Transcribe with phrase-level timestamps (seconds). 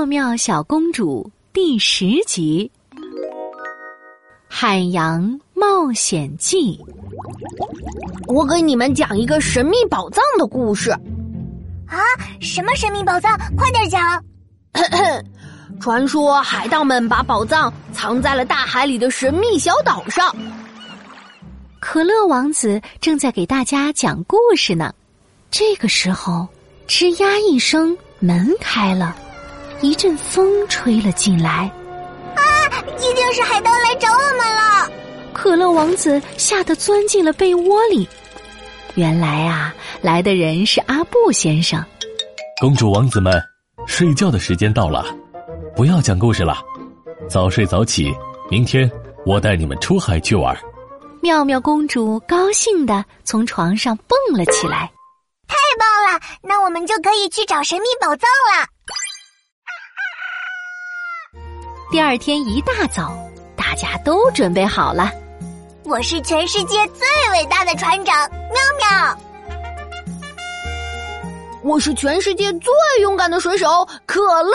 [0.00, 2.70] 妙妙小公主第十集
[4.48, 6.74] 《海洋冒险记》。
[8.26, 10.90] 我给你们讲一个神秘宝藏的故事。
[11.86, 12.00] 啊，
[12.40, 13.38] 什么神秘宝藏？
[13.54, 14.24] 快点讲！
[15.78, 20.34] 传说海盗们把宝藏藏在了大海里的神秘小岛上。
[21.78, 24.94] 可乐王子正在给大家讲故事呢。
[25.50, 26.48] 这个时候，
[26.88, 29.14] 吱呀一声，门开了，
[29.82, 31.70] 一阵风吹了进来。
[32.36, 32.42] 啊！
[32.98, 34.90] 一定是海盗来找我们了！
[35.32, 38.08] 可乐王子吓得钻进了被窝里。
[38.94, 41.82] 原来啊，来的人是阿布先生。
[42.60, 43.42] 公主王子们，
[43.86, 45.06] 睡觉的时间到了，
[45.74, 46.58] 不要讲故事了，
[47.28, 48.12] 早睡早起。
[48.50, 48.90] 明天
[49.24, 50.56] 我带你们出海去玩。
[51.22, 54.90] 妙妙公主高兴的从床上蹦了起来。
[55.48, 56.20] 太棒了！
[56.42, 58.66] 那我们就可以去找神秘宝藏了。
[61.90, 63.12] 第二天一大早，
[63.56, 65.10] 大家都准备好了。
[65.82, 69.18] 我是全世界最伟大的船长喵喵，
[71.64, 73.66] 我是全世界最勇敢的水手
[74.06, 74.52] 可乐。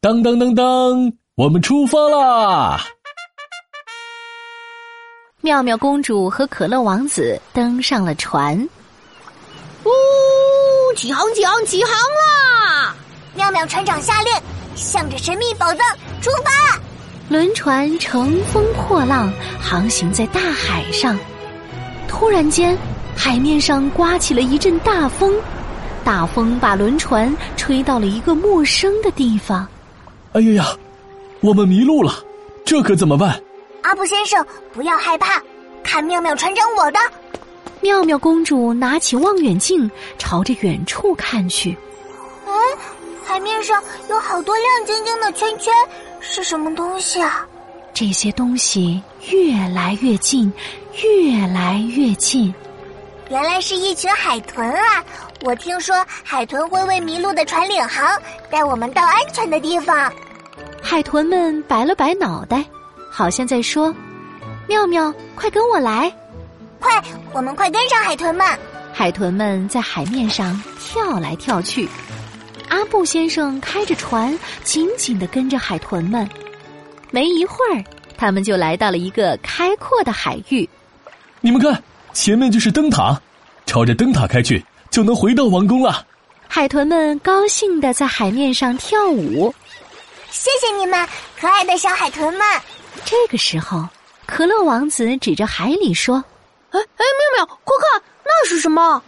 [0.00, 2.80] 当当当当，我们出发啦！
[5.40, 8.58] 妙妙公主和可乐王子登上了船。
[9.84, 12.96] 呜，起航，起航，起航啦！
[13.34, 14.32] 妙妙船长下令，
[14.78, 15.78] 向着神秘宝藏
[16.20, 16.78] 出发。
[17.28, 21.18] 轮船乘风破浪，航行在大海上。
[22.06, 22.76] 突然间，
[23.14, 25.34] 海面上刮起了一阵大风，
[26.04, 29.66] 大风把轮船吹到了一个陌生的地方。
[30.32, 30.76] 哎呀呀，
[31.40, 32.14] 我们迷路了，
[32.64, 33.38] 这可怎么办？
[33.82, 35.42] 阿布先生，不要害怕，
[35.82, 36.98] 看妙妙船长我的。
[37.80, 41.76] 妙妙公主拿起望远镜，朝着远处看去。
[43.28, 45.72] 哎，海面上有好多亮晶晶的圈圈。
[46.20, 47.46] 是什么东西啊？
[47.92, 50.52] 这些东西越来越近，
[51.04, 52.52] 越来越近。
[53.28, 55.04] 原来是一群海豚啊！
[55.42, 60.10] 我听说海豚会为迷路的船领航，带我们到安全的地方。
[60.82, 62.64] 海豚们摆了摆脑袋，
[63.10, 63.94] 好像在说
[64.66, 66.10] ：“妙妙，快跟我来！
[66.80, 67.02] 快，
[67.32, 68.46] 我们快跟上海豚们！”
[68.92, 71.88] 海豚们在海面上跳来跳去。
[72.68, 76.28] 阿布先生开着船，紧紧的跟着海豚们。
[77.10, 77.84] 没一会儿，
[78.16, 80.68] 他们就来到了一个开阔的海域。
[81.40, 83.20] 你们看，前面就是灯塔，
[83.66, 86.06] 朝着灯塔开去，就能回到王宫了。
[86.46, 89.54] 海豚们高兴的在海面上跳舞。
[90.30, 91.08] 谢谢你们，
[91.40, 92.42] 可爱的小海豚们。
[93.04, 93.86] 这个时候，
[94.26, 96.16] 可乐王子指着海里说
[96.70, 97.04] ：“哎哎，
[97.36, 99.02] 妙妙，快看，那是什么？”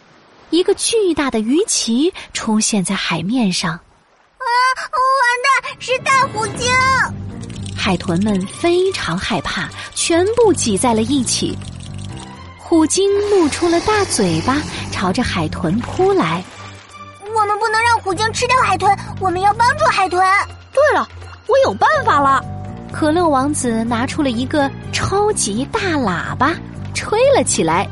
[0.51, 4.47] 一个巨大的鱼鳍出现在海面上，啊！
[5.21, 6.69] 完蛋，是大虎鲸！
[7.77, 11.57] 海豚们非常害怕，全部挤在了一起。
[12.59, 14.61] 虎鲸露出了大嘴巴，
[14.91, 16.43] 朝着海豚扑来。
[17.33, 20.21] 我们不能让虎鲸吃掉海豚，我们要帮助海豚。
[20.73, 21.09] 对了，
[21.47, 22.45] 我有办法了！
[22.93, 26.55] 可乐王子拿出了一个超级大喇叭，
[26.93, 27.89] 吹了起来。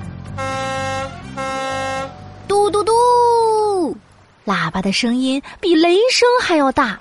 [4.48, 6.98] 喇叭的声音比雷声还要大，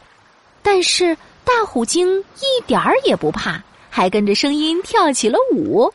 [0.61, 1.15] 但是
[1.45, 5.89] 大虎鲸一点儿也不怕，还跟着声音跳起了舞。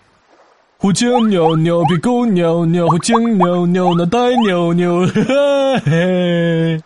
[0.78, 6.82] 虎鲸扭扭屁股，扭扭虎鲸扭扭脑袋，扭扭嘿嘿。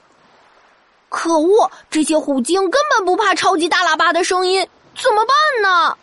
[1.08, 1.70] 可恶！
[1.88, 4.66] 这些虎鲸根本不怕超级大喇叭的声音，
[5.00, 5.96] 怎么办呢？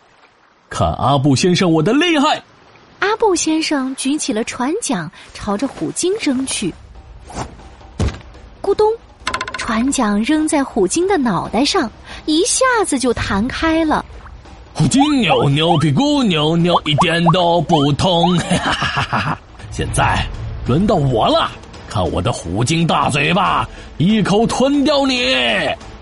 [0.70, 2.42] 看阿布先生我的厉害！
[2.98, 6.74] 阿布先生举起了船桨，朝着虎鲸扔去。
[8.64, 8.90] 咕咚，
[9.58, 11.90] 船桨扔在虎鲸的脑袋上，
[12.24, 14.02] 一下子就弹开了。
[14.72, 18.34] 虎鲸扭扭屁股，扭扭一点都不痛。
[18.38, 19.38] 哈哈哈哈！
[19.70, 20.26] 现在
[20.66, 21.50] 轮到我了，
[21.90, 25.36] 看我的虎鲸大嘴巴，一口吞掉你！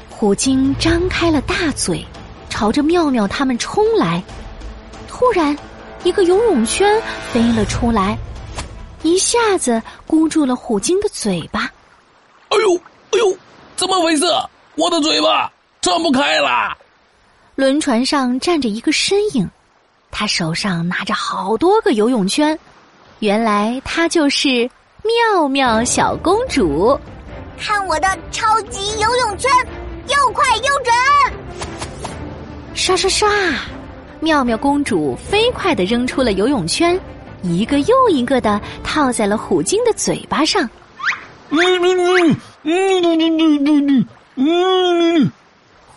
[0.08, 2.06] 虎鲸张开了大嘴，
[2.48, 4.22] 朝着妙妙他们冲来。
[5.08, 5.58] 突然。
[6.04, 7.00] 一个游泳圈
[7.32, 8.18] 飞了出来，
[9.04, 11.61] 一下子箍住了虎鲸的嘴巴。
[13.82, 14.24] 怎么回事？
[14.76, 15.50] 我的嘴巴
[15.80, 16.72] 张不开了。
[17.56, 19.50] 轮船上站着一个身影，
[20.08, 22.56] 他手上拿着好多个游泳圈，
[23.18, 24.70] 原来他就是
[25.02, 26.96] 妙妙小公主。
[27.58, 29.50] 看我的超级游泳圈，
[30.06, 30.94] 又快又准！
[32.74, 33.28] 刷刷刷！
[34.20, 36.96] 妙妙公主飞快的扔出了游泳圈，
[37.42, 40.70] 一个又一个的套在了虎鲸的嘴巴上。
[41.50, 41.58] 嗯
[42.30, 44.06] 嗯嗯嗯嗯嗯嗯
[44.36, 45.32] 嗯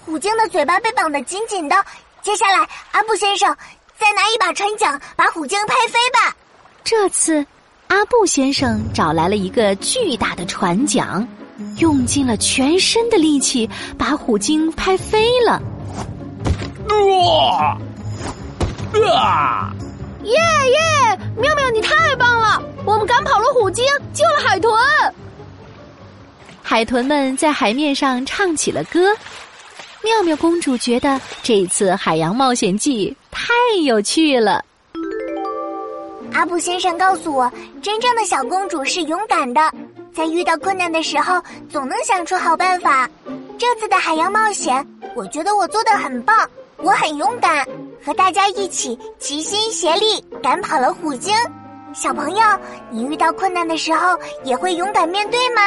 [0.06, 1.76] 虎鲸的嘴巴被绑得紧紧的。
[2.22, 3.56] 接下来，阿布先生
[3.98, 6.36] 再拿一把船桨把虎鲸拍飞吧。
[6.84, 7.46] 这次，
[7.88, 11.28] 阿布先生找来了一个巨大的船桨，
[11.78, 15.62] 用尽了全身的力气把虎鲸拍飞了。
[16.90, 17.78] 哇！
[19.18, 19.74] 啊！
[20.24, 21.20] 耶耶！
[21.38, 22.62] 妙妙，你太棒了！
[22.86, 24.74] 我们赶跑了虎鲸，救了海豚。
[26.68, 29.16] 海豚们在海面上唱起了歌。
[30.04, 33.54] 妙妙公主觉得这次海洋冒险记太
[33.84, 34.66] 有趣了。
[36.34, 37.50] 阿布先生告诉我，
[37.84, 39.62] 真正的小公主是勇敢的，
[40.12, 41.40] 在遇到困难的时候
[41.70, 43.08] 总能想出好办法。
[43.60, 44.86] 这次的海洋冒险，
[45.16, 46.36] 我觉得我做的很棒，
[46.78, 47.64] 我很勇敢，
[48.04, 51.32] 和大家一起齐心协力赶跑了虎鲸。
[51.94, 52.42] 小朋友，
[52.90, 55.62] 你遇到困难的时候也会勇敢面对吗？